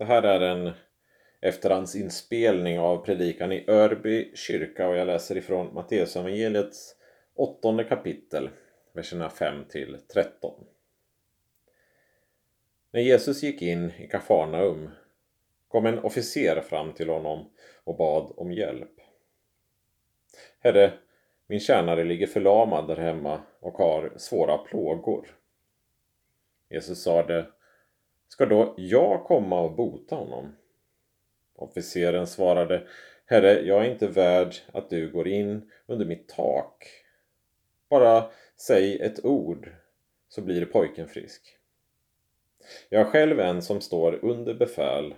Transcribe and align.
Det 0.00 0.06
här 0.06 0.22
är 0.22 0.40
en 0.40 0.72
efterhandsinspelning 1.40 2.78
av 2.78 3.04
predikan 3.04 3.52
i 3.52 3.64
Örby 3.68 4.32
kyrka 4.34 4.88
och 4.88 4.96
jag 4.96 5.06
läser 5.06 5.36
ifrån 5.36 5.74
Matteusevangeliets 5.74 6.96
åttonde 7.34 7.84
kapitel, 7.84 8.50
verserna 8.92 9.30
5 9.30 9.64
till 9.68 9.98
13. 10.14 10.64
När 12.90 13.00
Jesus 13.00 13.42
gick 13.42 13.62
in 13.62 13.90
i 13.98 14.06
Kafarnaum 14.06 14.90
kom 15.68 15.86
en 15.86 15.98
officer 15.98 16.60
fram 16.60 16.92
till 16.92 17.08
honom 17.08 17.50
och 17.84 17.96
bad 17.96 18.32
om 18.36 18.52
hjälp. 18.52 19.00
Herre, 20.60 20.92
min 21.46 21.60
tjänare 21.60 22.04
ligger 22.04 22.26
förlamad 22.26 22.88
där 22.88 22.96
hemma 22.96 23.40
och 23.60 23.74
har 23.74 24.12
svåra 24.16 24.58
plågor. 24.58 25.36
Jesus 26.68 27.02
sade, 27.02 27.46
ska 28.30 28.46
då 28.46 28.74
jag 28.76 29.24
komma 29.24 29.60
och 29.60 29.72
bota 29.72 30.16
honom? 30.16 30.56
Officeren 31.54 32.26
svarade, 32.26 32.86
Herre, 33.26 33.60
jag 33.60 33.86
är 33.86 33.90
inte 33.90 34.06
värd 34.06 34.54
att 34.72 34.90
du 34.90 35.10
går 35.10 35.28
in 35.28 35.70
under 35.86 36.06
mitt 36.06 36.28
tak. 36.28 36.86
Bara 37.88 38.30
säg 38.56 39.00
ett 39.00 39.24
ord 39.24 39.72
så 40.28 40.42
blir 40.42 40.64
pojken 40.64 41.08
frisk. 41.08 41.56
Jag 42.88 43.00
är 43.00 43.04
själv 43.10 43.40
en 43.40 43.62
som 43.62 43.80
står 43.80 44.24
under 44.24 44.54
befäl 44.54 45.14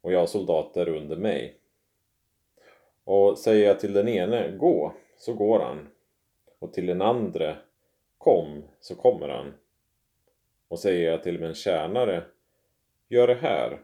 och 0.00 0.12
jag 0.12 0.18
har 0.18 0.26
soldater 0.26 0.88
under 0.88 1.16
mig. 1.16 1.60
Och 3.04 3.38
säger 3.38 3.66
jag 3.66 3.80
till 3.80 3.92
den 3.92 4.08
ene, 4.08 4.56
gå, 4.56 4.94
så 5.16 5.34
går 5.34 5.60
han. 5.60 5.88
Och 6.58 6.72
till 6.72 6.86
den 6.86 7.02
andre, 7.02 7.56
kom, 8.18 8.64
så 8.80 8.94
kommer 8.94 9.28
han. 9.28 9.54
Och 10.68 10.78
säger 10.78 11.10
jag 11.10 11.22
till 11.22 11.40
min 11.40 11.54
tjänare, 11.54 12.24
gör 13.08 13.26
det 13.26 13.34
här, 13.34 13.80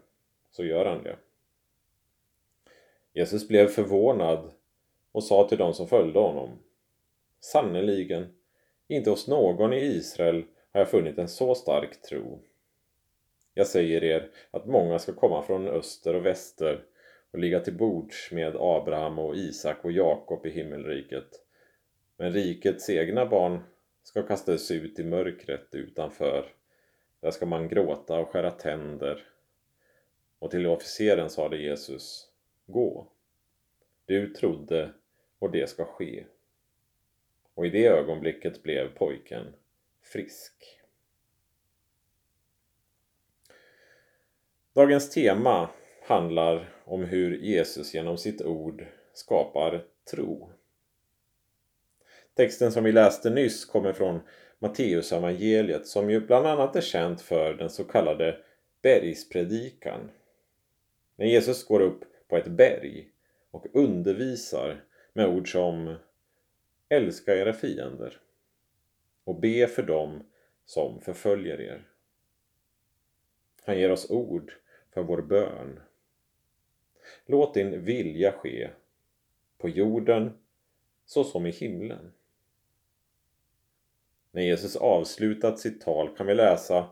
så 0.51 0.65
gör 0.65 0.87
han 0.87 1.03
det. 1.03 1.17
Jesus 3.13 3.49
blev 3.49 3.69
förvånad 3.69 4.51
och 5.13 5.25
sa 5.25 5.49
till 5.49 5.59
dem 5.59 5.75
som 5.75 5.89
följde 5.89 6.19
honom 6.19 6.59
Sannerligen, 7.41 8.35
inte 8.89 9.11
hos 9.11 9.29
någon 9.29 9.73
i 9.73 9.77
Israel 9.77 10.45
har 10.73 10.81
jag 10.81 10.89
funnit 10.89 11.19
en 11.19 11.29
så 11.29 11.55
stark 11.55 12.03
tro. 12.03 12.43
Jag 13.55 13.67
säger 13.67 14.05
er 14.05 14.31
att 14.51 14.67
många 14.67 14.99
ska 14.99 15.13
komma 15.13 15.43
från 15.43 15.69
öster 15.69 16.15
och 16.15 16.27
väster 16.27 16.85
och 17.31 17.39
ligga 17.39 17.61
till 17.61 17.77
bords 17.77 18.33
med 18.33 18.57
Abraham 18.57 19.19
och 19.19 19.37
Isak 19.37 19.85
och 19.85 19.93
Jakob 19.93 20.47
i 20.47 20.51
himmelriket. 20.51 21.29
Men 22.17 22.33
rikets 22.33 22.91
egna 22.91 23.27
barn 23.27 23.61
ska 24.03 24.23
kastas 24.23 24.71
ut 24.71 24.99
i 24.99 25.05
mörkret 25.05 25.75
utanför. 25.75 26.47
Där 27.23 27.31
ska 27.31 27.47
man 27.47 27.69
gråta 27.69 28.19
och 28.19 28.29
skära 28.29 28.51
tänder. 28.51 29.25
Och 30.39 30.51
till 30.51 30.67
officeren 30.67 31.31
sade 31.31 31.57
Jesus 31.57 32.29
Gå. 32.67 33.09
Du 34.07 34.35
trodde 34.35 34.93
och 35.39 35.51
det 35.51 35.71
ska 35.71 35.85
ske. 35.85 36.25
Och 37.55 37.67
i 37.67 37.71
det 37.71 37.87
ögonblicket 37.87 38.63
blev 38.63 38.95
pojken 38.95 39.55
frisk. 40.03 40.81
Dagens 44.73 45.11
tema 45.11 45.71
handlar 46.03 46.75
om 46.85 47.05
hur 47.05 47.39
Jesus 47.39 47.95
genom 47.95 48.19
sitt 48.19 48.43
ord 48.43 48.87
skapar 49.13 49.85
tro. 50.11 50.53
Texten 52.35 52.73
som 52.73 52.85
vi 52.85 52.93
läste 52.93 53.31
nyss 53.31 53.65
kommer 53.65 53.93
från 53.93 54.21
Matteusevangeliet 54.63 55.87
som 55.87 56.11
ju 56.11 56.21
bland 56.21 56.47
annat 56.47 56.77
är 56.77 56.81
känt 56.81 57.21
för 57.21 57.55
den 57.55 57.71
så 57.71 57.85
kallade 57.85 58.39
bergspredikan. 58.83 60.11
När 61.17 61.27
Jesus 61.27 61.67
går 61.67 61.81
upp 61.81 62.05
på 62.29 62.37
ett 62.37 62.47
berg 62.47 63.09
och 63.51 63.67
undervisar 63.73 64.85
med 65.13 65.29
ord 65.29 65.53
som 65.53 65.95
Älska 66.89 67.37
era 67.37 67.53
fiender 67.53 68.21
och 69.25 69.41
be 69.41 69.67
för 69.67 69.83
dem 69.83 70.23
som 70.65 71.01
förföljer 71.01 71.61
er. 71.61 71.89
Han 73.65 73.79
ger 73.79 73.93
oss 73.93 74.11
ord 74.11 74.53
för 74.95 75.03
vår 75.03 75.23
bön. 75.23 75.81
Låt 77.27 77.55
din 77.55 77.85
vilja 77.85 78.33
ske 78.33 78.71
på 79.59 79.69
jorden 79.69 80.39
så 81.07 81.25
som 81.25 81.47
i 81.47 81.51
himlen. 81.51 82.13
När 84.35 84.43
Jesus 84.43 84.77
avslutat 84.77 85.59
sitt 85.59 85.81
tal 85.81 86.17
kan 86.17 86.27
vi 86.27 86.35
läsa 86.35 86.91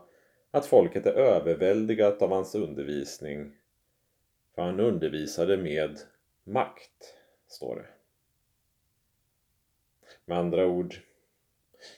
att 0.51 0.65
folket 0.65 1.05
är 1.05 1.13
överväldigat 1.13 2.21
av 2.21 2.29
hans 2.29 2.55
undervisning 2.55 3.55
för 4.55 4.61
han 4.61 4.79
undervisade 4.79 5.57
med 5.57 5.99
makt, 6.43 7.15
står 7.47 7.75
det. 7.75 7.85
Med 10.25 10.37
andra 10.37 10.67
ord, 10.67 10.95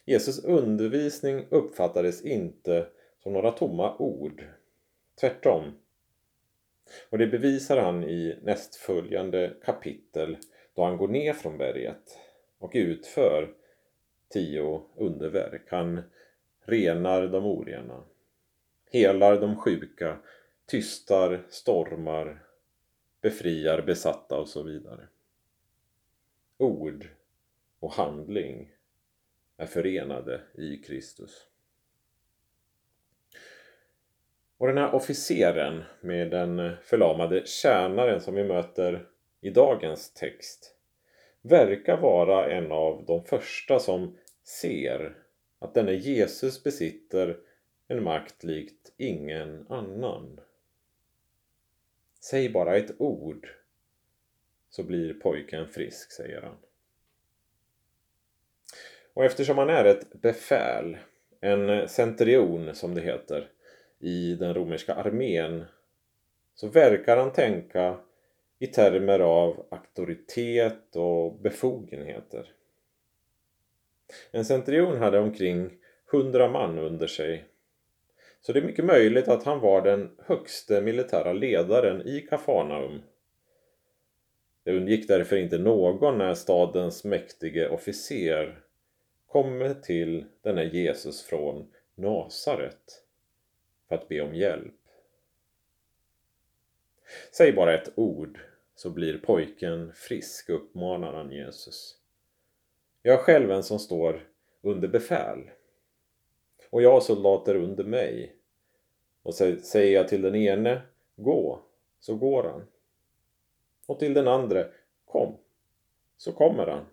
Jesus 0.05 0.43
undervisning 0.43 1.47
uppfattades 1.49 2.21
inte 2.21 2.87
som 3.23 3.33
några 3.33 3.51
tomma 3.51 3.97
ord. 3.97 4.47
Tvärtom. 5.19 5.79
Och 7.09 7.17
det 7.17 7.27
bevisar 7.27 7.77
han 7.77 8.03
i 8.03 8.39
nästföljande 8.41 9.53
kapitel 9.63 10.37
då 10.73 10.83
han 10.83 10.97
går 10.97 11.07
ner 11.07 11.33
från 11.33 11.57
berget 11.57 12.17
och 12.57 12.71
utför 12.73 13.53
tio 14.33 14.81
underverk. 14.95 15.61
Han 15.67 16.01
renar 16.61 17.27
de 17.27 17.45
orena, 17.45 18.03
helar 18.91 19.41
de 19.41 19.55
sjuka, 19.55 20.17
tystar 20.65 21.43
stormar, 21.49 22.43
befriar 23.21 23.81
besatta 23.81 24.39
och 24.39 24.47
så 24.47 24.63
vidare. 24.63 25.07
Ord 26.57 27.07
och 27.79 27.93
handling 27.93 28.71
är 29.57 29.65
förenade 29.65 30.41
i 30.53 30.77
Kristus. 30.77 31.47
Och 34.57 34.67
den 34.67 34.77
här 34.77 34.95
officeren 34.95 35.83
med 36.01 36.31
den 36.31 36.75
förlamade 36.83 37.45
tjänaren 37.45 38.21
som 38.21 38.35
vi 38.35 38.43
möter 38.43 39.07
i 39.41 39.49
dagens 39.49 40.13
text 40.13 40.75
verkar 41.41 41.97
vara 41.97 42.51
en 42.51 42.71
av 42.71 43.05
de 43.05 43.23
första 43.25 43.79
som 43.79 44.17
ser 44.43 45.17
att 45.59 45.73
denne 45.73 45.93
Jesus 45.93 46.63
besitter 46.63 47.37
en 47.87 48.03
makt 48.03 48.43
likt 48.43 48.91
ingen 48.97 49.65
annan. 49.69 50.39
Säg 52.19 52.49
bara 52.49 52.77
ett 52.77 53.01
ord 53.01 53.49
så 54.69 54.83
blir 54.83 55.13
pojken 55.13 55.67
frisk, 55.67 56.11
säger 56.11 56.41
han. 56.41 56.57
Och 59.13 59.25
eftersom 59.25 59.57
han 59.57 59.69
är 59.69 59.85
ett 59.85 60.21
befäl, 60.21 60.97
en 61.39 61.89
centurion 61.89 62.75
som 62.75 62.95
det 62.95 63.01
heter, 63.01 63.49
i 63.99 64.35
den 64.35 64.53
romerska 64.53 64.93
armén 64.93 65.65
så 66.55 66.67
verkar 66.67 67.17
han 67.17 67.33
tänka 67.33 67.99
i 68.59 68.67
termer 68.67 69.19
av 69.19 69.65
auktoritet 69.69 70.95
och 70.95 71.39
befogenheter. 71.39 72.51
En 74.31 74.45
centurion 74.45 74.97
hade 74.97 75.19
omkring 75.19 75.77
hundra 76.11 76.49
man 76.49 76.79
under 76.79 77.07
sig 77.07 77.45
så 78.45 78.53
det 78.53 78.59
är 78.59 78.63
mycket 78.63 78.85
möjligt 78.85 79.27
att 79.27 79.43
han 79.43 79.59
var 79.59 79.81
den 79.81 80.11
högste 80.25 80.81
militära 80.81 81.33
ledaren 81.33 82.07
i 82.07 82.21
Kafarnaum. 82.21 83.01
Det 84.63 84.77
undgick 84.77 85.07
därför 85.07 85.35
inte 85.35 85.57
någon 85.57 86.17
när 86.17 86.33
stadens 86.33 87.03
mäktige 87.03 87.69
officer 87.69 88.59
kommer 89.27 89.73
till 89.73 90.25
denne 90.41 90.63
Jesus 90.63 91.23
från 91.23 91.71
Nasaret 91.95 93.03
för 93.87 93.95
att 93.95 94.07
be 94.07 94.21
om 94.21 94.35
hjälp. 94.35 94.73
Säg 97.31 97.53
bara 97.53 97.73
ett 97.73 97.91
ord 97.95 98.39
så 98.75 98.89
blir 98.89 99.17
pojken 99.17 99.91
frisk, 99.95 100.49
uppmanar 100.49 101.13
han 101.13 101.31
Jesus. 101.31 102.02
Jag 103.05 103.19
är 103.19 103.23
själv 103.23 103.51
en 103.51 103.63
som 103.63 103.79
står 103.79 104.27
under 104.61 104.87
befäl 104.87 105.49
och 106.69 106.81
jag 106.81 106.91
har 106.91 107.01
soldater 107.01 107.55
under 107.55 107.83
mig. 107.83 108.35
Och 109.23 109.35
säger 109.35 109.93
jag 109.93 110.07
till 110.07 110.21
den 110.21 110.35
ene 110.35 110.81
gå, 111.15 111.59
så 111.99 112.15
går 112.15 112.43
han. 112.43 112.67
Och 113.85 113.99
till 113.99 114.13
den 114.13 114.27
andra 114.27 114.65
kom, 115.05 115.37
så 116.17 116.31
kommer 116.31 116.67
han. 116.67 116.85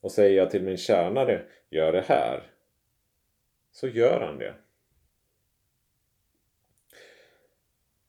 Och 0.00 0.12
säger 0.12 0.36
jag 0.36 0.50
till 0.50 0.62
min 0.62 0.76
tjänare 0.76 1.46
gör 1.70 1.92
det 1.92 2.04
här, 2.08 2.52
så 3.72 3.88
gör 3.88 4.20
han 4.20 4.38
det. 4.38 4.54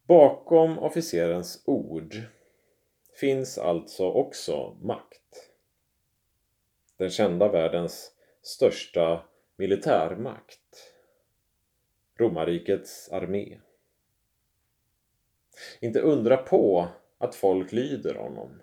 Bakom 0.03 0.79
officerens 0.79 1.63
ord 1.65 2.15
finns 3.19 3.57
alltså 3.57 4.11
också 4.11 4.77
makt. 4.81 5.48
Den 6.99 7.09
kända 7.09 7.47
världens 7.47 8.11
största 8.41 9.23
militärmakt. 9.55 10.93
Romarrikets 12.15 13.09
armé. 13.11 13.59
Inte 15.79 15.99
undra 15.99 16.37
på 16.37 16.87
att 17.17 17.35
folk 17.35 17.71
lyder 17.71 18.15
honom. 18.15 18.61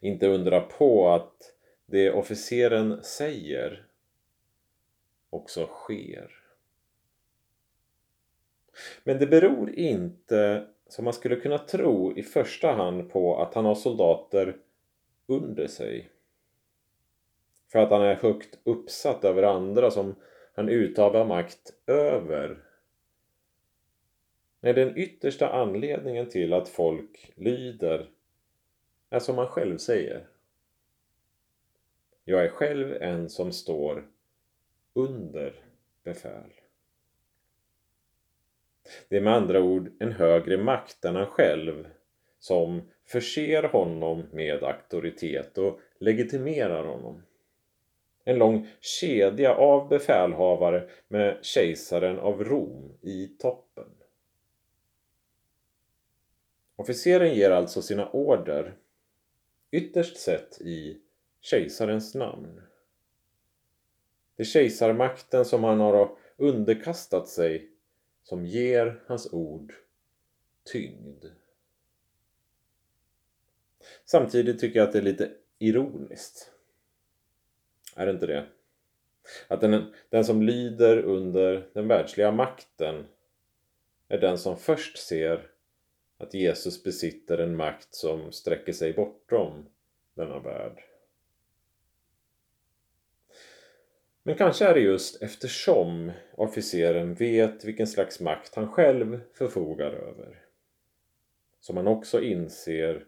Inte 0.00 0.26
undra 0.26 0.60
på 0.60 1.08
att 1.08 1.54
det 1.86 2.12
officeren 2.12 3.02
säger 3.02 3.86
också 5.30 5.66
sker. 5.66 6.30
Men 9.04 9.18
det 9.18 9.26
beror 9.26 9.70
inte, 9.70 10.66
som 10.88 11.04
man 11.04 11.14
skulle 11.14 11.36
kunna 11.36 11.58
tro, 11.58 12.16
i 12.16 12.22
första 12.22 12.72
hand 12.72 13.10
på 13.10 13.42
att 13.42 13.54
han 13.54 13.64
har 13.64 13.74
soldater 13.74 14.56
under 15.28 15.66
sig. 15.66 16.10
För 17.72 17.78
att 17.78 17.90
han 17.90 18.02
är 18.02 18.14
högt 18.14 18.58
uppsatt 18.64 19.24
över 19.24 19.42
andra 19.42 19.90
som 19.90 20.14
han 20.54 20.68
utövar 20.68 21.24
makt 21.24 21.74
över. 21.86 22.64
Nej, 24.60 24.74
den 24.74 24.98
yttersta 24.98 25.48
anledningen 25.48 26.28
till 26.28 26.52
att 26.52 26.68
folk 26.68 27.32
lyder 27.36 28.10
är 29.10 29.18
som 29.18 29.38
han 29.38 29.48
själv 29.48 29.78
säger. 29.78 30.26
Jag 32.24 32.44
är 32.44 32.48
själv 32.48 32.92
en 32.92 33.30
som 33.30 33.52
står 33.52 34.08
under 34.92 35.64
befäl. 36.02 36.52
Det 39.08 39.16
är 39.16 39.20
med 39.20 39.34
andra 39.34 39.60
ord 39.60 39.92
en 39.98 40.12
högre 40.12 40.58
makt 40.58 41.04
än 41.04 41.16
han 41.16 41.26
själv 41.26 41.88
som 42.38 42.82
förser 43.04 43.62
honom 43.62 44.26
med 44.32 44.62
auktoritet 44.62 45.58
och 45.58 45.80
legitimerar 45.98 46.84
honom. 46.84 47.22
En 48.24 48.38
lång 48.38 48.68
kedja 48.80 49.54
av 49.54 49.88
befälhavare 49.88 50.88
med 51.08 51.38
kejsaren 51.42 52.18
av 52.18 52.44
Rom 52.44 52.92
i 53.00 53.26
toppen. 53.26 53.88
Officeren 56.76 57.34
ger 57.34 57.50
alltså 57.50 57.82
sina 57.82 58.10
order 58.10 58.74
ytterst 59.70 60.16
sett 60.16 60.60
i 60.60 61.00
kejsarens 61.40 62.14
namn. 62.14 62.60
Det 64.36 64.42
är 64.42 64.44
kejsarmakten 64.44 65.44
som 65.44 65.64
han 65.64 65.80
har 65.80 66.16
underkastat 66.36 67.28
sig 67.28 67.70
som 68.22 68.46
ger 68.46 69.02
hans 69.06 69.32
ord 69.32 69.74
tyngd. 70.64 71.24
Samtidigt 74.04 74.60
tycker 74.60 74.78
jag 74.78 74.86
att 74.86 74.92
det 74.92 74.98
är 74.98 75.02
lite 75.02 75.30
ironiskt. 75.58 76.52
Är 77.96 78.06
det 78.06 78.12
inte 78.12 78.26
det? 78.26 78.46
Att 79.48 79.60
den, 79.60 79.92
den 80.08 80.24
som 80.24 80.42
lyder 80.42 80.98
under 80.98 81.68
den 81.72 81.88
världsliga 81.88 82.32
makten 82.32 83.06
är 84.08 84.18
den 84.18 84.38
som 84.38 84.56
först 84.56 84.98
ser 84.98 85.50
att 86.18 86.34
Jesus 86.34 86.82
besitter 86.82 87.38
en 87.38 87.56
makt 87.56 87.94
som 87.94 88.32
sträcker 88.32 88.72
sig 88.72 88.92
bortom 88.92 89.66
denna 90.14 90.38
värld. 90.38 90.84
Men 94.22 94.34
kanske 94.36 94.64
är 94.64 94.74
det 94.74 94.80
just 94.80 95.22
eftersom 95.22 96.12
officeren 96.34 97.14
vet 97.14 97.64
vilken 97.64 97.86
slags 97.86 98.20
makt 98.20 98.54
han 98.54 98.68
själv 98.68 99.20
förfogar 99.34 99.90
över 99.90 100.48
som 101.60 101.76
han 101.76 101.86
också 101.86 102.22
inser 102.22 103.04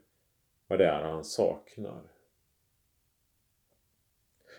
vad 0.71 0.79
det 0.79 0.87
är 0.87 1.03
han 1.03 1.25
saknar. 1.25 2.03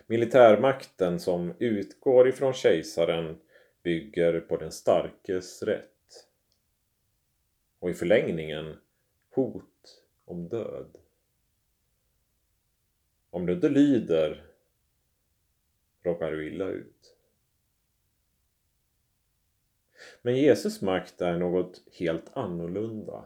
Militärmakten 0.07 1.19
som 1.19 1.53
utgår 1.59 2.27
ifrån 2.27 2.53
kejsaren 2.53 3.39
bygger 3.83 4.39
på 4.39 4.57
den 4.57 4.71
starkes 4.71 5.63
rätt 5.63 6.27
och 7.79 7.89
i 7.89 7.93
förlängningen 7.93 8.77
hot 9.29 10.03
om 10.25 10.47
död. 10.49 10.97
Om 13.29 13.45
du 13.45 13.53
inte 13.53 13.69
lyder 13.69 14.45
råkar 16.03 16.31
du 16.31 16.47
illa 16.47 16.65
ut. 16.65 17.15
Men 20.21 20.35
Jesus 20.35 20.81
makt 20.81 21.21
är 21.21 21.37
något 21.37 21.81
helt 21.99 22.37
annorlunda. 22.37 23.25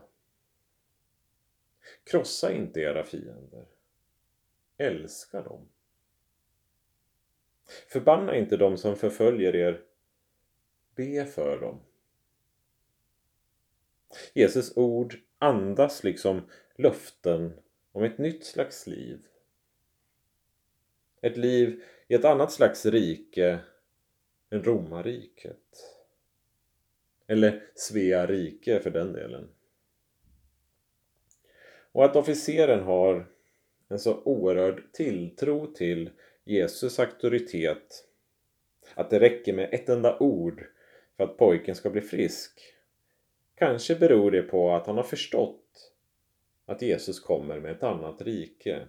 Krossa 2.15 2.51
inte 2.51 2.79
era 2.79 3.03
fiender. 3.03 3.65
Älska 4.77 5.41
dem. 5.41 5.69
Förbanna 7.87 8.35
inte 8.35 8.57
dem 8.57 8.77
som 8.77 8.95
förföljer 8.95 9.55
er. 9.55 9.81
Be 10.95 11.25
för 11.25 11.59
dem. 11.59 11.79
Jesus 14.33 14.77
ord 14.77 15.15
andas 15.37 16.03
liksom 16.03 16.41
löften 16.75 17.53
om 17.91 18.03
ett 18.03 18.17
nytt 18.17 18.45
slags 18.45 18.87
liv. 18.87 19.27
Ett 21.21 21.37
liv 21.37 21.83
i 22.07 22.13
ett 22.13 22.25
annat 22.25 22.51
slags 22.51 22.85
rike 22.85 23.59
än 24.49 24.63
romarriket. 24.63 25.99
Eller 27.27 27.69
Svea 27.75 28.25
rike 28.25 28.79
för 28.79 28.91
den 28.91 29.13
delen. 29.13 29.49
Och 31.95 32.05
att 32.05 32.15
officeren 32.15 32.83
har 32.83 33.27
en 33.87 33.99
så 33.99 34.21
oerhörd 34.23 34.83
tilltro 34.93 35.73
till 35.73 36.09
Jesus 36.43 36.99
auktoritet 36.99 38.07
att 38.95 39.09
det 39.09 39.19
räcker 39.19 39.53
med 39.53 39.73
ett 39.73 39.89
enda 39.89 40.19
ord 40.19 40.65
för 41.17 41.23
att 41.23 41.37
pojken 41.37 41.75
ska 41.75 41.89
bli 41.89 42.01
frisk. 42.01 42.59
Kanske 43.55 43.95
beror 43.95 44.31
det 44.31 44.41
på 44.41 44.71
att 44.71 44.87
han 44.87 44.97
har 44.97 45.03
förstått 45.03 45.93
att 46.65 46.81
Jesus 46.81 47.19
kommer 47.19 47.59
med 47.59 47.71
ett 47.71 47.83
annat 47.83 48.21
rike. 48.21 48.87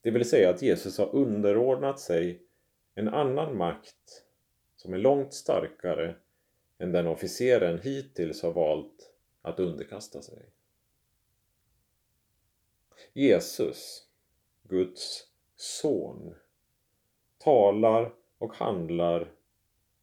Det 0.00 0.10
vill 0.10 0.28
säga 0.28 0.50
att 0.50 0.62
Jesus 0.62 0.98
har 0.98 1.14
underordnat 1.14 2.00
sig 2.00 2.42
en 2.94 3.08
annan 3.08 3.56
makt 3.56 4.24
som 4.76 4.94
är 4.94 4.98
långt 4.98 5.34
starkare 5.34 6.14
än 6.78 6.92
den 6.92 7.06
officeren 7.06 7.78
hittills 7.82 8.42
har 8.42 8.52
valt 8.52 9.14
att 9.42 9.60
underkasta 9.60 10.22
sig. 10.22 10.51
Jesus, 13.12 14.06
Guds 14.62 15.26
son, 15.56 16.34
talar 17.38 18.14
och 18.38 18.54
handlar 18.54 19.32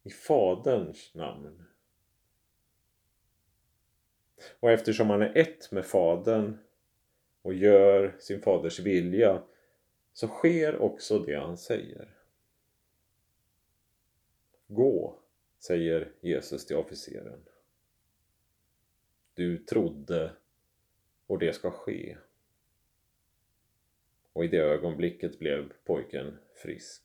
i 0.02 0.10
Faderns 0.10 1.14
namn. 1.14 1.64
Och 4.60 4.70
eftersom 4.70 5.10
han 5.10 5.22
är 5.22 5.36
ett 5.36 5.72
med 5.72 5.86
Fadern 5.86 6.58
och 7.42 7.54
gör 7.54 8.16
sin 8.18 8.42
faders 8.42 8.80
vilja 8.80 9.42
så 10.12 10.28
sker 10.28 10.78
också 10.78 11.18
det 11.18 11.40
han 11.40 11.58
säger. 11.58 12.16
Gå, 14.66 15.18
säger 15.58 16.12
Jesus 16.20 16.66
till 16.66 16.76
officeren. 16.76 17.40
Du 19.34 19.58
trodde 19.58 20.32
och 21.26 21.38
det 21.38 21.52
ska 21.52 21.70
ske. 21.70 22.16
Och 24.32 24.44
i 24.44 24.48
det 24.48 24.58
ögonblicket 24.58 25.38
blev 25.38 25.72
pojken 25.84 26.38
frisk. 26.54 27.02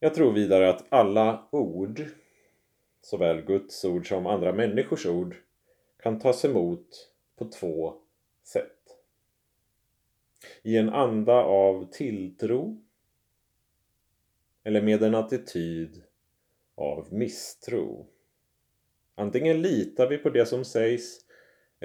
Jag 0.00 0.14
tror 0.14 0.32
vidare 0.32 0.70
att 0.70 0.84
alla 0.88 1.48
ord, 1.52 2.02
såväl 3.00 3.42
Guds 3.42 3.84
ord 3.84 4.08
som 4.08 4.26
andra 4.26 4.52
människors 4.52 5.06
ord, 5.06 5.36
kan 5.96 6.18
tas 6.18 6.44
emot 6.44 7.10
på 7.36 7.44
två 7.44 7.94
sätt. 8.42 8.96
I 10.62 10.76
en 10.76 10.88
anda 10.88 11.34
av 11.34 11.90
tilltro 11.92 12.82
eller 14.62 14.82
med 14.82 15.02
en 15.02 15.14
attityd 15.14 16.02
av 16.74 17.12
misstro. 17.12 18.06
Antingen 19.14 19.62
litar 19.62 20.08
vi 20.08 20.18
på 20.18 20.30
det 20.30 20.46
som 20.46 20.64
sägs 20.64 21.23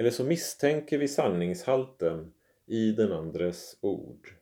eller 0.00 0.10
så 0.10 0.24
misstänker 0.24 0.98
vi 0.98 1.08
sanningshalten 1.08 2.32
i 2.66 2.92
den 2.92 3.12
andres 3.12 3.76
ord. 3.80 4.34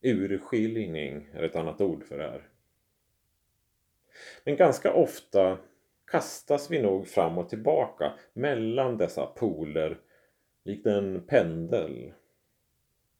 Urskiljning 0.00 1.28
är 1.32 1.42
ett 1.42 1.56
annat 1.56 1.80
ord 1.80 2.04
för 2.04 2.18
det 2.18 2.24
här. 2.24 2.48
Men 4.44 4.56
ganska 4.56 4.92
ofta 4.92 5.58
kastas 6.06 6.70
vi 6.70 6.82
nog 6.82 7.08
fram 7.08 7.38
och 7.38 7.48
tillbaka 7.48 8.12
mellan 8.32 8.96
dessa 8.96 9.26
poler 9.26 10.00
likt 10.64 10.86
en 10.86 11.26
pendel. 11.26 12.12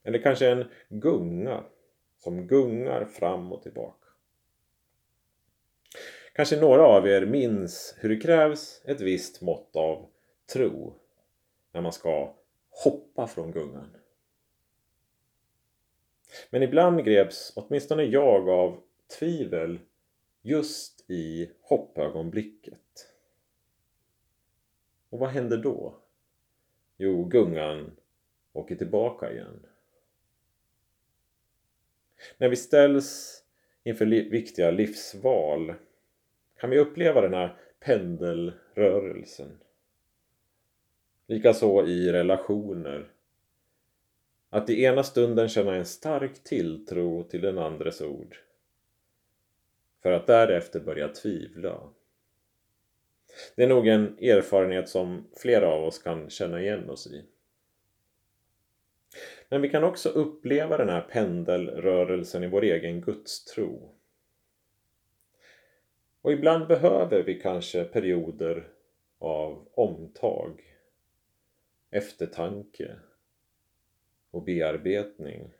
Eller 0.05 0.19
kanske 0.19 0.49
en 0.49 0.65
gunga 0.89 1.65
som 2.19 2.47
gungar 2.47 3.05
fram 3.05 3.53
och 3.53 3.63
tillbaka. 3.63 4.09
Kanske 6.35 6.61
några 6.61 6.87
av 6.87 7.09
er 7.09 7.27
minns 7.27 7.95
hur 7.99 8.09
det 8.09 8.21
krävs 8.21 8.83
ett 8.85 9.01
visst 9.01 9.41
mått 9.41 9.77
av 9.77 10.12
tro 10.53 10.95
när 11.73 11.81
man 11.81 11.93
ska 11.93 12.35
hoppa 12.71 13.27
från 13.27 13.53
gungan. 13.53 13.97
Men 16.51 16.63
ibland 16.63 17.05
greps 17.05 17.53
åtminstone 17.57 18.03
jag 18.03 18.49
av 18.49 18.83
tvivel 19.19 19.79
just 20.43 21.11
i 21.11 21.51
hoppögonblicket. 21.61 23.09
Och 25.11 25.19
vad 25.19 25.31
händer 25.31 25.57
då? 25.57 25.95
Jo, 26.97 27.25
gungan 27.25 27.97
åker 28.53 28.77
tillbaka 28.77 29.33
igen. 29.33 29.67
När 32.39 32.49
vi 32.49 32.57
ställs 32.57 33.39
inför 33.83 34.07
viktiga 34.07 34.71
livsval 34.71 35.75
kan 36.57 36.71
vi 36.71 36.79
uppleva 36.79 37.21
den 37.21 37.35
här 37.35 37.57
pendelrörelsen. 37.81 39.62
Likaså 41.33 41.87
i 41.87 42.13
relationer. 42.13 43.09
Att 44.51 44.71
i 44.71 44.85
ena 44.85 45.03
stunden 45.03 45.49
känna 45.49 45.75
en 45.75 45.85
stark 45.85 46.45
tilltro 46.45 47.23
till 47.23 47.41
den 47.41 47.59
andres 47.59 48.01
ord. 48.01 48.37
För 50.03 50.13
att 50.13 50.27
därefter 50.27 50.81
börja 50.81 51.09
tvivla. 51.09 51.81
Det 53.57 53.63
är 53.63 53.69
nog 53.69 53.89
en 53.89 54.19
erfarenhet 54.19 54.89
som 54.89 55.29
flera 55.37 55.69
av 55.69 55.85
oss 55.85 55.99
kan 55.99 56.31
känna 56.31 56.61
igen 56.61 56.91
oss 56.91 57.07
i. 57.07 57.25
Men 59.49 59.63
vi 59.63 59.69
kan 59.69 59.85
också 59.85 60.09
uppleva 60.09 60.77
den 60.77 60.89
här 60.89 61.01
pendelrörelsen 61.01 62.45
i 62.45 62.49
vår 62.49 62.65
egen 62.65 63.01
gudstro. 63.01 63.95
Och 66.23 66.33
ibland 66.33 66.69
behöver 66.69 67.23
vi 67.23 67.41
kanske 67.41 67.85
perioder 67.85 68.69
av 69.19 69.69
omtag, 69.75 70.72
eftertanke 71.93 72.97
och 74.31 74.43
bearbetning. 74.43 75.53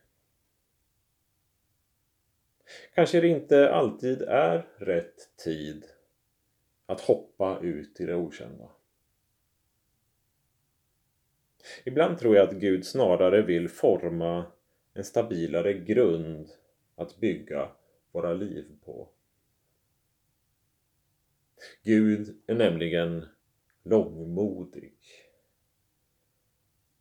Kanske 2.95 3.21
det 3.21 3.29
inte 3.29 3.71
alltid 3.71 4.23
är 4.23 4.69
rätt 4.77 5.37
tid 5.37 5.85
att 6.87 7.01
hoppa 7.01 7.61
ut 7.63 8.01
i 8.01 8.07
det 8.07 8.15
okända. 8.15 8.69
Ibland 11.85 12.19
tror 12.19 12.37
jag 12.37 12.49
att 12.49 12.55
Gud 12.55 12.87
snarare 12.87 13.43
vill 13.43 13.69
forma 13.69 14.53
en 14.95 15.05
stabilare 15.05 15.73
grund 15.73 16.51
att 16.95 17.21
bygga 17.21 17.71
våra 18.13 18.35
liv 18.35 18.79
på. 18.85 19.09
Gud 21.83 22.43
är 22.47 22.55
nämligen 22.55 23.27
långmodig. 23.83 24.95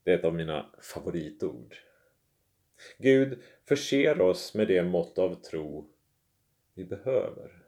Det 0.03 0.11
är 0.11 0.17
ett 0.17 0.25
av 0.25 0.35
mina 0.35 0.65
favoritord. 0.79 1.75
Gud 2.97 3.39
förser 3.67 4.21
oss 4.21 4.53
med 4.53 4.67
det 4.67 4.83
mått 4.83 5.17
av 5.17 5.35
tro 5.35 5.89
vi 6.73 6.85
behöver. 6.85 7.61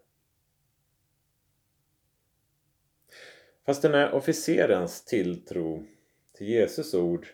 Fast 3.66 3.82
den 3.82 3.94
här 3.94 4.14
officerens 4.14 5.06
tilltro 5.06 5.86
till 6.34 6.48
Jesus 6.48 6.94
ord 6.94 7.28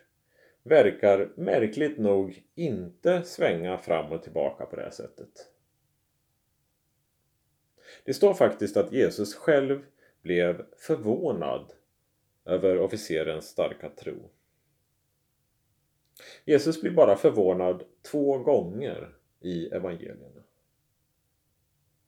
verkar 0.63 1.31
märkligt 1.35 1.97
nog 1.97 2.43
inte 2.55 3.23
svänga 3.23 3.77
fram 3.77 4.11
och 4.11 4.23
tillbaka 4.23 4.65
på 4.65 4.75
det 4.75 4.81
här 4.81 4.91
sättet. 4.91 5.51
Det 8.03 8.13
står 8.13 8.33
faktiskt 8.33 8.77
att 8.77 8.91
Jesus 8.91 9.35
själv 9.35 9.85
blev 10.21 10.65
förvånad 10.77 11.73
över 12.45 12.79
officerens 12.79 13.47
starka 13.47 13.89
tro. 13.89 14.29
Jesus 16.45 16.81
blir 16.81 16.91
bara 16.91 17.15
förvånad 17.15 17.83
två 18.11 18.37
gånger 18.37 19.15
i 19.39 19.65
evangelierna. 19.65 20.43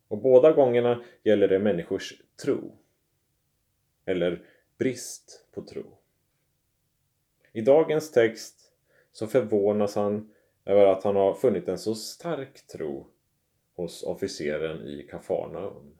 Och 0.07 0.17
båda 0.17 0.51
gångerna 0.51 1.03
gäller 1.23 1.47
det 1.47 1.59
människors 1.59 2.21
tro. 2.43 2.77
Eller 4.05 4.45
brist 4.77 5.47
på 5.51 5.61
tro. 5.61 5.97
I 7.53 7.61
dagens 7.61 8.11
text 8.11 8.71
så 9.11 9.27
förvånas 9.27 9.95
han 9.95 10.33
över 10.65 10.85
att 10.85 11.03
han 11.03 11.15
har 11.15 11.33
funnit 11.33 11.67
en 11.67 11.77
så 11.77 11.95
stark 11.95 12.67
tro 12.67 13.07
hos 13.75 14.03
officeren 14.03 14.87
i 14.87 15.07
Kafarnaum. 15.11 15.97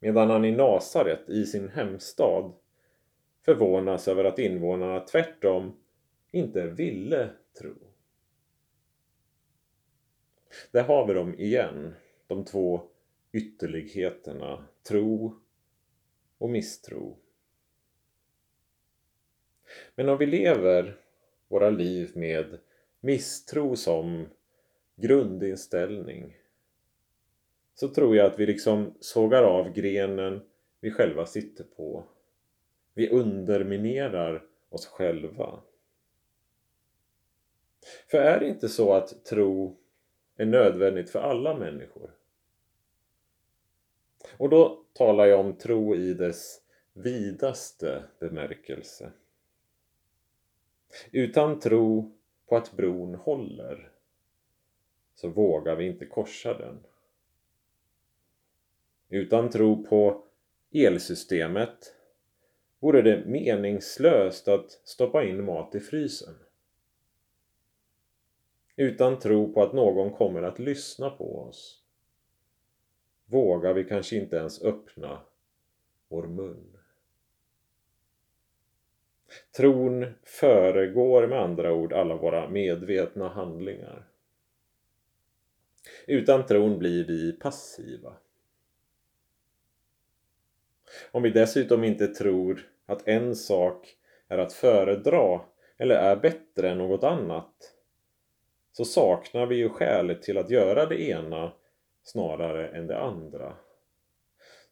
Medan 0.00 0.30
han 0.30 0.44
i 0.44 0.52
Nasaret, 0.52 1.28
i 1.28 1.44
sin 1.44 1.68
hemstad, 1.68 2.52
förvånas 3.44 4.08
över 4.08 4.24
att 4.24 4.38
invånarna 4.38 5.00
tvärtom 5.00 5.76
inte 6.32 6.66
ville 6.66 7.30
tro. 7.58 7.74
Där 10.70 10.82
har 10.82 11.06
vi 11.06 11.14
dem 11.14 11.34
igen, 11.34 11.94
de 12.26 12.44
två 12.44 12.88
ytterligheterna, 13.32 14.64
tro 14.82 15.40
och 16.38 16.50
misstro. 16.50 17.18
Men 19.94 20.08
om 20.08 20.18
vi 20.18 20.26
lever 20.26 20.96
våra 21.48 21.70
liv 21.70 22.12
med 22.14 22.58
misstro 23.00 23.76
som 23.76 24.26
grundinställning 24.96 26.36
så 27.74 27.88
tror 27.88 28.16
jag 28.16 28.26
att 28.26 28.38
vi 28.38 28.46
liksom 28.46 28.94
sågar 29.00 29.42
av 29.42 29.72
grenen 29.72 30.42
vi 30.80 30.90
själva 30.90 31.26
sitter 31.26 31.64
på. 31.64 32.04
Vi 32.94 33.08
underminerar 33.08 34.44
oss 34.68 34.86
själva. 34.86 35.62
För 38.06 38.18
är 38.18 38.40
det 38.40 38.48
inte 38.48 38.68
så 38.68 38.92
att 38.92 39.24
tro 39.24 39.76
är 40.36 40.46
nödvändigt 40.46 41.10
för 41.10 41.18
alla 41.18 41.56
människor? 41.56 42.10
Och 44.36 44.48
då 44.48 44.84
talar 44.92 45.26
jag 45.26 45.40
om 45.40 45.56
tro 45.56 45.96
i 45.96 46.14
dess 46.14 46.60
vidaste 46.92 48.04
bemärkelse. 48.18 49.12
Utan 51.10 51.60
tro 51.60 52.18
på 52.46 52.56
att 52.56 52.72
bron 52.72 53.14
håller 53.14 53.92
så 55.14 55.28
vågar 55.28 55.76
vi 55.76 55.86
inte 55.86 56.06
korsa 56.06 56.58
den. 56.58 56.86
Utan 59.08 59.50
tro 59.50 59.84
på 59.84 60.24
elsystemet 60.72 61.94
vore 62.78 63.02
det 63.02 63.24
meningslöst 63.26 64.48
att 64.48 64.70
stoppa 64.70 65.24
in 65.24 65.44
mat 65.44 65.74
i 65.74 65.80
frysen. 65.80 66.34
Utan 68.82 69.18
tro 69.18 69.52
på 69.52 69.62
att 69.62 69.72
någon 69.72 70.12
kommer 70.12 70.42
att 70.42 70.58
lyssna 70.58 71.10
på 71.10 71.38
oss 71.38 71.82
vågar 73.24 73.74
vi 73.74 73.84
kanske 73.84 74.16
inte 74.16 74.36
ens 74.36 74.62
öppna 74.62 75.20
vår 76.08 76.26
mun. 76.26 76.78
Tron 79.56 80.06
föregår 80.22 81.26
med 81.26 81.42
andra 81.42 81.72
ord 81.72 81.92
alla 81.92 82.16
våra 82.16 82.48
medvetna 82.48 83.28
handlingar. 83.28 84.08
Utan 86.06 86.46
tron 86.46 86.78
blir 86.78 87.04
vi 87.04 87.32
passiva. 87.32 88.16
Om 91.10 91.22
vi 91.22 91.30
dessutom 91.30 91.84
inte 91.84 92.06
tror 92.06 92.70
att 92.86 93.08
en 93.08 93.36
sak 93.36 93.96
är 94.28 94.38
att 94.38 94.52
föredra 94.52 95.40
eller 95.76 95.94
är 95.94 96.16
bättre 96.16 96.70
än 96.70 96.78
något 96.78 97.04
annat 97.04 97.71
så 98.72 98.84
saknar 98.84 99.46
vi 99.46 99.56
ju 99.56 99.68
skälet 99.68 100.22
till 100.22 100.38
att 100.38 100.50
göra 100.50 100.86
det 100.86 101.02
ena 101.02 101.52
snarare 102.02 102.68
än 102.68 102.86
det 102.86 102.98
andra. 102.98 103.56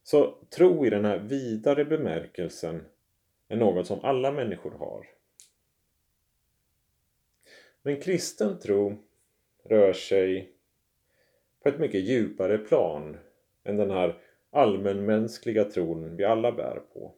Så 0.03 0.37
tro 0.49 0.85
i 0.85 0.89
den 0.89 1.05
här 1.05 1.19
vidare 1.19 1.85
bemärkelsen 1.85 2.85
är 3.47 3.55
något 3.55 3.87
som 3.87 3.99
alla 4.03 4.31
människor 4.31 4.71
har. 4.71 5.07
Men 7.81 8.01
kristen 8.01 8.59
tro 8.59 8.97
rör 9.63 9.93
sig 9.93 10.53
på 11.63 11.69
ett 11.69 11.79
mycket 11.79 12.01
djupare 12.01 12.57
plan 12.57 13.17
än 13.63 13.77
den 13.77 13.91
här 13.91 14.21
allmänmänskliga 14.49 15.63
tron 15.63 16.15
vi 16.15 16.23
alla 16.23 16.51
bär 16.51 16.81
på. 16.93 17.15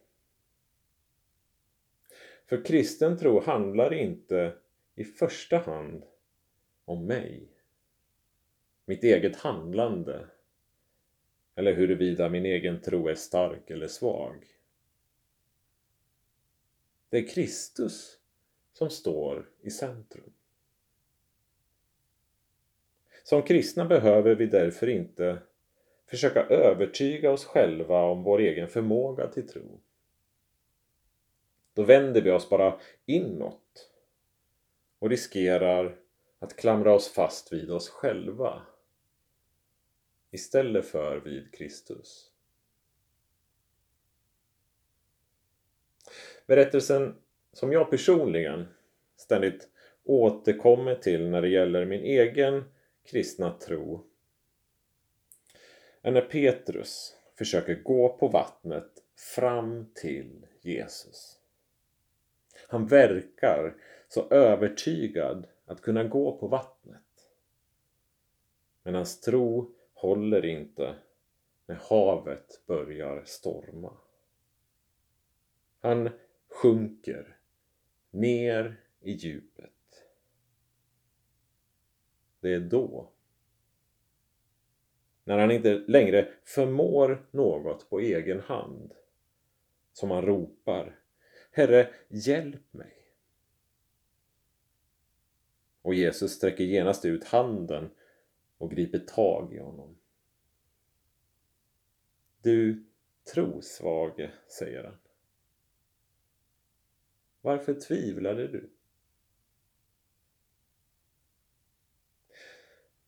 För 2.50 2.66
kristen 2.66 3.18
tro 3.18 3.40
handlar 3.40 3.94
inte 3.94 4.54
i 4.96 5.04
första 5.04 5.58
hand 5.58 6.04
om 6.86 7.06
mig. 7.06 7.48
Mitt 8.86 9.04
eget 9.04 9.36
handlande. 9.36 10.28
Eller 11.56 11.74
huruvida 11.74 12.30
min 12.30 12.46
egen 12.46 12.82
tro 12.82 13.08
är 13.08 13.16
stark 13.16 13.70
eller 13.70 13.88
svag. 13.88 14.46
Det 17.10 17.18
är 17.18 17.28
Kristus 17.28 18.20
som 18.74 18.90
står 18.90 19.50
i 19.62 19.72
centrum. 19.72 20.34
Som 23.24 23.42
kristna 23.42 23.86
behöver 23.86 24.36
vi 24.36 24.46
därför 24.46 24.90
inte 24.90 25.38
försöka 26.06 26.44
övertyga 26.44 27.32
oss 27.32 27.46
själva 27.46 28.04
om 28.04 28.24
vår 28.24 28.40
egen 28.40 28.68
förmåga 28.68 29.28
till 29.28 29.48
tro. 29.48 29.80
Då 31.74 31.84
vänder 31.84 32.22
vi 32.22 32.32
oss 32.32 32.50
bara 32.50 32.80
inåt 33.06 33.92
och 35.00 35.10
riskerar 35.10 35.98
att 36.44 36.56
klamra 36.56 36.94
oss 36.94 37.08
fast 37.14 37.54
vid 37.54 37.72
oss 37.72 37.90
själva 37.90 38.62
istället 40.32 40.86
för 40.86 41.18
vid 41.18 41.54
Kristus. 41.54 42.32
Berättelsen 46.46 47.16
som 47.54 47.72
jag 47.72 47.90
personligen 47.90 48.68
ständigt 49.16 49.70
återkommer 50.04 50.96
till 50.96 51.30
när 51.30 51.42
det 51.42 51.50
gäller 51.50 51.86
min 51.86 52.04
egen 52.04 52.64
kristna 53.06 53.58
tro 53.60 54.06
är 56.02 56.12
när 56.12 56.22
Petrus 56.22 57.16
försöker 57.38 57.76
gå 57.76 58.18
på 58.18 58.28
vattnet 58.28 59.04
fram 59.36 59.86
till 59.94 60.46
Jesus. 60.62 61.40
Han 62.68 62.88
verkar 62.88 63.76
så 64.08 64.30
övertygad 64.30 65.48
att 65.65 65.82
kunna 65.82 66.03
gå 66.03 66.38
på 66.38 66.48
vattnet. 66.48 67.29
Men 68.84 68.96
hans 68.96 69.22
tro 69.22 69.75
håller 69.93 70.46
inte 70.46 70.96
när 71.65 71.75
havet 71.75 72.62
börjar 72.65 73.24
storma. 73.25 73.98
Han 75.79 76.10
sjunker 76.50 77.38
ner 78.12 78.82
i 79.00 79.12
djupet. 79.12 79.72
Det 82.39 82.53
är 82.53 82.60
då, 82.60 83.10
när 85.24 85.38
han 85.38 85.51
inte 85.51 85.74
längre 85.88 86.34
förmår 86.43 87.25
något 87.32 87.89
på 87.89 88.00
egen 88.00 88.39
hand, 88.39 88.93
som 89.93 90.12
han 90.12 90.22
ropar 90.22 91.00
Herre, 91.55 91.89
hjälp 92.08 92.74
mig! 92.74 93.03
Och 95.84 95.94
Jesus 95.94 96.32
sträcker 96.32 96.63
genast 96.63 97.06
ut 97.06 97.24
handen 97.24 97.90
och 98.58 98.72
griper 98.72 99.00
tag 99.00 99.54
i 99.54 99.60
honom. 99.60 99.98
Du 102.42 102.86
trosvage, 103.34 104.30
säger 104.48 104.84
han. 104.84 104.98
Varför 107.42 107.74
tvivlade 107.74 108.48
du? 108.48 108.70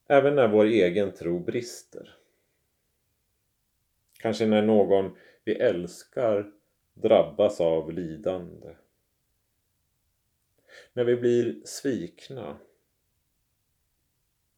Även 0.08 0.36
när 0.36 0.48
vår 0.48 0.66
egen 0.66 1.14
tro 1.14 1.40
brister. 1.40 2.18
Kanske 4.20 4.46
när 4.46 4.62
någon 4.62 5.18
vi 5.44 5.56
älskar 5.56 6.52
drabbas 6.94 7.62
av 7.62 7.92
lidande. 7.94 8.76
När 10.94 11.04
vi 11.04 11.16
blir 11.16 11.62
svikna. 11.66 12.58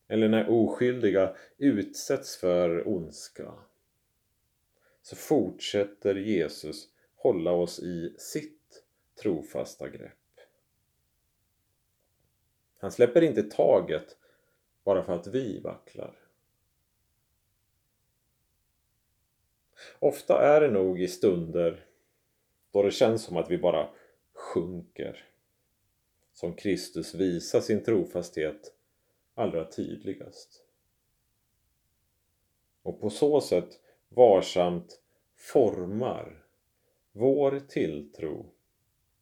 Eller 0.07 0.29
när 0.29 0.50
oskyldiga 0.50 1.36
utsätts 1.57 2.38
för 2.38 2.88
ondska. 2.88 3.53
Så 5.01 5.15
fortsätter 5.15 6.15
Jesus 6.15 6.89
hålla 7.15 7.51
oss 7.51 7.79
i 7.79 8.15
sitt 8.17 8.83
trofasta 9.21 9.89
grepp. 9.89 10.13
Han 12.79 12.91
släpper 12.91 13.21
inte 13.21 13.43
taget 13.43 14.17
bara 14.83 15.03
för 15.03 15.13
att 15.13 15.27
vi 15.27 15.59
vacklar. 15.59 16.15
Ofta 20.00 20.41
är 20.41 20.62
det 20.62 20.71
nog 20.71 21.01
i 21.01 21.07
stunder 21.07 21.86
då 22.71 22.83
det 22.83 22.91
känns 22.91 23.24
som 23.24 23.38
att 23.38 23.51
vi 23.51 23.57
bara 23.57 23.89
sjunker 24.33 25.25
som 26.38 26.53
Kristus 26.56 27.15
visar 27.15 27.62
sin 27.62 27.84
trofasthet 27.84 28.76
allra 29.34 29.71
tydligast. 29.71 30.63
Och 32.82 33.02
på 33.02 33.10
så 33.10 33.41
sätt 33.41 33.80
varsamt 34.10 35.02
formar 35.36 36.45
vår 37.12 37.60
tilltro 37.60 38.45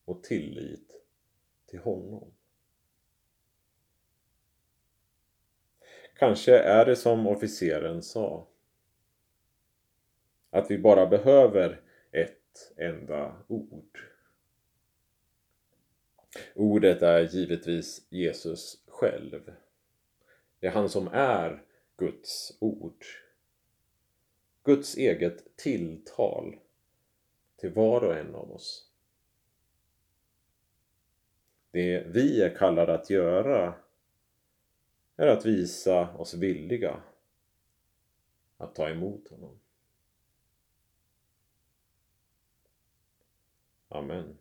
och 0.06 0.23
tillit 0.23 0.91
till 1.65 1.80
honom. 1.80 2.34
Kanske 6.15 6.58
är 6.58 6.86
det 6.86 6.95
som 6.95 7.28
officeren 7.28 8.04
sa. 8.04 8.47
Att 10.49 10.71
vi 10.71 10.78
bara 10.78 11.06
behöver 11.06 11.82
ett 12.12 12.73
enda 12.78 13.43
ord. 13.47 14.14
Ordet 16.56 17.02
är 17.02 17.21
givetvis 17.21 18.08
Jesus 18.10 18.84
själv. 18.88 19.54
Det 20.60 20.67
är 20.67 20.71
han 20.71 20.89
som 20.89 21.08
är 21.08 21.63
Guds 21.98 22.58
ord. 22.60 23.06
Guds 24.63 24.98
eget 24.98 25.58
tilltal 25.58 26.56
till 27.58 27.74
var 27.74 28.04
och 28.04 28.17
en 28.17 28.36
av 28.36 28.52
oss. 28.52 28.91
Det 31.71 32.04
vi 32.08 32.41
är 32.41 32.56
kallade 32.56 32.93
att 32.93 33.10
göra 33.10 33.74
är 35.15 35.28
att 35.28 35.45
visa 35.45 36.17
oss 36.17 36.34
villiga 36.34 37.02
att 38.58 38.76
ta 38.76 38.89
emot 38.89 39.30
honom. 39.30 39.60
Amen. 43.89 44.38